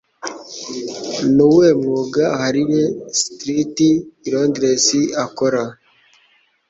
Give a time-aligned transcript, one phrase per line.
[1.33, 2.87] Nuwuhe mwuga Harley
[3.21, 3.77] Street
[4.25, 4.85] i Londres
[5.25, 5.63] akora?